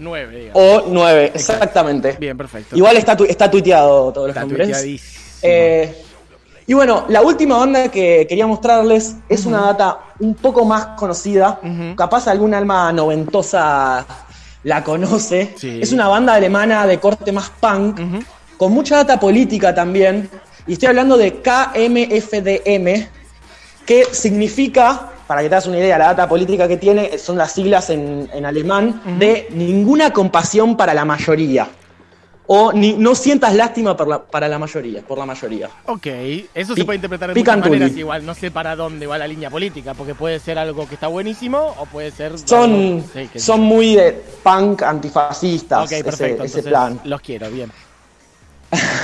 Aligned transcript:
9, 0.00 0.36
digamos. 0.36 0.62
O 0.62 0.84
9, 0.88 1.32
exactamente. 1.34 2.16
Bien, 2.18 2.36
perfecto. 2.36 2.76
Igual 2.76 2.96
está, 2.96 3.16
tu- 3.16 3.24
está 3.24 3.50
tuiteado 3.50 4.12
todos 4.12 4.28
los 4.28 4.36
nombres. 4.36 4.68
Eh, 5.42 5.94
y 6.66 6.74
bueno, 6.74 7.04
la 7.08 7.22
última 7.22 7.58
banda 7.58 7.88
que 7.90 8.26
quería 8.28 8.46
mostrarles 8.46 9.16
es 9.28 9.44
una 9.46 9.60
data 9.62 9.98
un 10.20 10.34
poco 10.34 10.64
más 10.64 10.86
conocida. 10.96 11.60
Capaz 11.96 12.28
algún 12.28 12.54
alma 12.54 12.92
noventosa 12.92 14.06
la 14.64 14.84
conoce. 14.84 15.54
Sí. 15.56 15.80
Es 15.82 15.92
una 15.92 16.06
banda 16.08 16.34
alemana 16.34 16.86
de 16.86 16.98
corte 17.00 17.32
más 17.32 17.50
punk, 17.60 18.00
con 18.56 18.72
mucha 18.72 18.96
data 18.96 19.18
política 19.18 19.74
también. 19.74 20.28
Y 20.66 20.74
estoy 20.74 20.88
hablando 20.88 21.16
de 21.16 21.40
KMFDM, 21.40 23.08
que 23.86 24.04
significa, 24.12 25.10
para 25.30 25.42
que 25.42 25.48
te 25.48 25.54
hagas 25.54 25.68
una 25.68 25.78
idea, 25.78 25.96
la 25.96 26.06
data 26.06 26.28
política 26.28 26.66
que 26.66 26.76
tiene 26.76 27.16
son 27.16 27.38
las 27.38 27.52
siglas 27.52 27.88
en, 27.90 28.28
en 28.34 28.44
alemán 28.44 29.00
de 29.16 29.46
ninguna 29.52 30.12
compasión 30.12 30.76
para 30.76 30.92
la 30.92 31.04
mayoría. 31.04 31.68
O 32.48 32.72
ni, 32.72 32.94
no 32.94 33.14
sientas 33.14 33.54
lástima 33.54 33.96
por 33.96 34.08
la- 34.08 34.20
para 34.24 34.48
la 34.48 34.58
mayoría, 34.58 35.02
por 35.02 35.16
la 35.18 35.26
mayoría. 35.26 35.70
Ok, 35.86 36.04
eso 36.52 36.74
Pi- 36.74 36.80
se 36.80 36.84
puede 36.84 36.96
interpretar 36.96 37.32
de 37.32 37.40
muchas 37.40 37.58
maneras, 37.60 37.96
igual 37.96 38.26
no 38.26 38.34
sé 38.34 38.50
para 38.50 38.74
dónde 38.74 39.06
va 39.06 39.18
la 39.18 39.28
línea 39.28 39.50
política, 39.50 39.94
porque 39.94 40.16
puede 40.16 40.40
ser 40.40 40.58
algo 40.58 40.88
que 40.88 40.94
está 40.94 41.06
buenísimo 41.06 41.76
o 41.78 41.86
puede 41.86 42.10
ser... 42.10 42.36
Son, 42.36 43.04
son 43.36 43.60
muy 43.60 43.94
de 43.94 44.20
punk 44.42 44.82
antifascistas, 44.82 45.84
Ok, 45.86 45.92
ese- 45.92 46.02
perfecto, 46.02 46.42
ese, 46.42 46.58
entonces 46.58 46.72
plan. 46.72 47.00
los 47.04 47.20
quiero, 47.20 47.48
bien. 47.52 47.70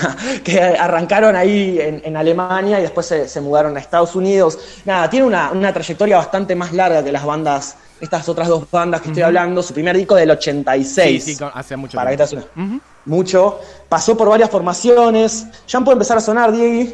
que 0.44 0.60
arrancaron 0.60 1.34
ahí 1.36 1.78
en, 1.80 2.02
en 2.04 2.16
Alemania 2.16 2.78
y 2.78 2.82
después 2.82 3.06
se, 3.06 3.28
se 3.28 3.40
mudaron 3.40 3.76
a 3.76 3.80
Estados 3.80 4.14
Unidos. 4.14 4.58
Nada, 4.84 5.08
tiene 5.10 5.26
una, 5.26 5.50
una 5.52 5.72
trayectoria 5.72 6.16
bastante 6.18 6.54
más 6.54 6.72
larga 6.72 7.02
que 7.04 7.12
las 7.12 7.24
bandas, 7.24 7.76
estas 8.00 8.28
otras 8.28 8.48
dos 8.48 8.70
bandas 8.70 9.00
que 9.00 9.08
estoy 9.08 9.22
hablando. 9.22 9.62
Su 9.62 9.72
primer 9.74 9.96
disco 9.96 10.14
del 10.14 10.30
86. 10.30 11.24
Sí, 11.24 11.34
sí, 11.34 11.44
hace 11.54 11.76
mucho 11.76 11.96
Para 11.96 12.10
que 12.10 12.16
te 12.16 12.26
tiempo. 12.26 12.48
una- 12.56 12.80
mucho. 13.04 13.60
Pasó 13.88 14.16
por 14.16 14.28
varias 14.28 14.50
formaciones. 14.50 15.46
Ya 15.68 15.80
puede 15.80 15.94
empezar 15.94 16.18
a 16.18 16.20
sonar, 16.20 16.52
Diego. 16.52 16.92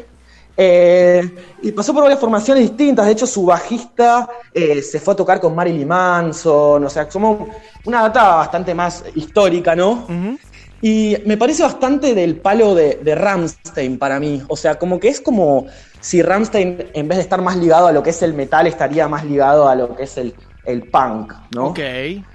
Eh, 0.55 1.35
y 1.63 1.71
pasó 1.71 1.93
por 1.93 2.03
varias 2.03 2.19
formaciones 2.19 2.63
distintas. 2.69 3.05
De 3.07 3.11
hecho, 3.13 3.25
su 3.25 3.43
bajista 3.45 4.29
eh, 4.53 4.81
se 4.83 4.99
fue 4.99 5.13
a 5.13 5.17
tocar 5.17 5.39
con 5.39 5.55
Marilyn 5.55 5.87
Manson. 5.87 6.85
O 6.85 6.89
sea, 6.89 7.09
somos 7.09 7.47
una 7.85 8.03
data 8.03 8.35
bastante 8.35 8.73
más 8.75 9.03
histórica, 9.15 9.75
¿no? 9.75 9.91
Ujú. 10.07 10.37
Y 10.85 11.15
me 11.25 11.37
parece 11.37 11.63
bastante 11.63 12.13
del 12.13 12.35
palo 12.35 12.75
de, 12.75 12.99
de 13.01 13.15
Ramstein 13.15 13.97
para 13.97 14.19
mí. 14.19 14.41
O 14.49 14.57
sea, 14.57 14.75
como 14.77 14.99
que 14.99 15.07
es 15.07 15.21
como 15.21 15.65
si 16.01 16.21
Ramstein, 16.21 16.87
en 16.93 17.07
vez 17.07 17.17
de 17.19 17.21
estar 17.23 17.41
más 17.41 17.55
ligado 17.55 17.87
a 17.87 17.93
lo 17.93 18.03
que 18.03 18.09
es 18.09 18.21
el 18.21 18.33
metal, 18.33 18.67
estaría 18.67 19.07
más 19.07 19.23
ligado 19.23 19.69
a 19.69 19.75
lo 19.75 19.95
que 19.95 20.03
es 20.03 20.17
el, 20.17 20.35
el 20.65 20.83
punk, 20.89 21.31
¿no? 21.55 21.67
Ok, 21.67 21.79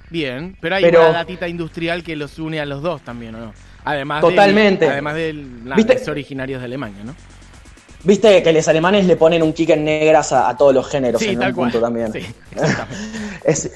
bien. 0.09 0.57
Pero 0.63 0.77
hay 0.77 0.83
Pero- 0.83 1.01
una 1.01 1.13
datita 1.13 1.47
industrial 1.47 2.03
que 2.03 2.17
los 2.17 2.39
une 2.39 2.59
a 2.59 2.65
los 2.65 2.81
dos 2.81 3.03
también, 3.03 3.35
¿o 3.35 3.39
no? 3.39 3.53
Además 3.85 4.23
Totalmente. 4.23 4.89
Además 4.89 5.15
nada, 5.65 5.77
¿Viste? 5.77 5.93
es 5.97 6.09
originarios 6.09 6.61
de 6.61 6.65
Alemania, 6.65 7.05
¿no? 7.05 7.15
Viste 8.05 8.43
que 8.43 8.53
los 8.53 8.67
alemanes 8.69 9.05
le 9.05 9.17
ponen 9.17 9.43
un 9.43 9.53
kick 9.53 9.69
en 9.71 9.85
negras 9.85 10.33
a, 10.33 10.49
a 10.49 10.57
todos 10.57 10.73
los 10.73 10.89
géneros 10.89 11.21
Sí, 11.21 11.31
en 11.31 11.39
tal 11.41 11.49
un 11.51 11.55
cual. 11.55 11.71
punto 11.71 11.85
también. 11.85 12.13
Sí. 12.13 12.21
Es- 13.45 13.71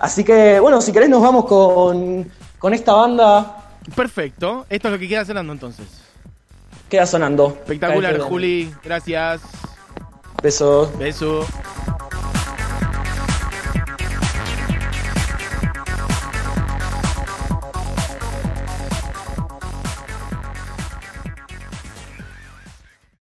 así 0.00 0.22
que, 0.22 0.60
bueno, 0.60 0.80
si 0.80 0.92
querés 0.92 1.08
nos 1.08 1.20
vamos 1.22 1.46
con, 1.46 2.30
con 2.60 2.74
esta 2.74 2.92
banda. 2.94 3.57
Perfecto. 3.94 4.66
Esto 4.68 4.88
es 4.88 4.92
lo 4.92 4.98
que 4.98 5.08
queda 5.08 5.24
sonando 5.24 5.52
entonces. 5.52 5.86
Queda 6.88 7.06
sonando. 7.06 7.56
Espectacular, 7.60 8.18
Juli. 8.18 8.72
Gracias. 8.82 9.42
Besos. 10.42 10.96
Beso. 10.98 11.46